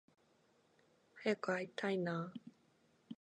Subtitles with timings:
[1.13, 2.33] 早く会いたいな